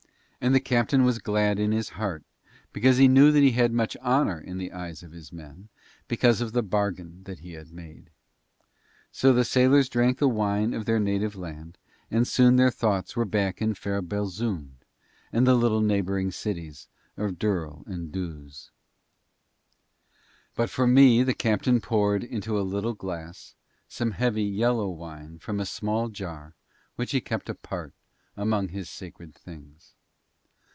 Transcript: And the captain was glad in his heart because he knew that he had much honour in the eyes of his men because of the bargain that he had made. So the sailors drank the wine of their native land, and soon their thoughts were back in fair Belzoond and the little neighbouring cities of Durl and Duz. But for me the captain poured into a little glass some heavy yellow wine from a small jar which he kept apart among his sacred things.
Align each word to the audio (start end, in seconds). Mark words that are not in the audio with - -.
And 0.43 0.55
the 0.55 0.59
captain 0.59 1.05
was 1.05 1.19
glad 1.19 1.59
in 1.59 1.71
his 1.71 1.89
heart 1.89 2.23
because 2.73 2.97
he 2.97 3.07
knew 3.07 3.31
that 3.31 3.43
he 3.43 3.51
had 3.51 3.71
much 3.71 3.95
honour 3.97 4.39
in 4.39 4.57
the 4.57 4.71
eyes 4.71 5.03
of 5.03 5.11
his 5.11 5.31
men 5.31 5.69
because 6.07 6.41
of 6.41 6.51
the 6.51 6.63
bargain 6.63 7.21
that 7.25 7.41
he 7.41 7.53
had 7.53 7.71
made. 7.71 8.09
So 9.11 9.33
the 9.33 9.45
sailors 9.45 9.87
drank 9.87 10.17
the 10.17 10.27
wine 10.27 10.73
of 10.73 10.85
their 10.85 10.99
native 10.99 11.35
land, 11.35 11.77
and 12.09 12.27
soon 12.27 12.55
their 12.55 12.71
thoughts 12.71 13.15
were 13.15 13.23
back 13.23 13.61
in 13.61 13.75
fair 13.75 14.01
Belzoond 14.01 14.77
and 15.31 15.45
the 15.45 15.53
little 15.53 15.79
neighbouring 15.79 16.31
cities 16.31 16.87
of 17.17 17.33
Durl 17.37 17.83
and 17.85 18.11
Duz. 18.11 18.71
But 20.55 20.71
for 20.71 20.87
me 20.87 21.21
the 21.21 21.35
captain 21.35 21.79
poured 21.81 22.23
into 22.23 22.59
a 22.59 22.65
little 22.65 22.95
glass 22.95 23.53
some 23.87 24.09
heavy 24.13 24.45
yellow 24.45 24.89
wine 24.89 25.37
from 25.37 25.59
a 25.59 25.67
small 25.67 26.09
jar 26.09 26.55
which 26.95 27.11
he 27.11 27.21
kept 27.21 27.47
apart 27.47 27.93
among 28.35 28.69
his 28.69 28.89
sacred 28.89 29.35
things. 29.35 29.93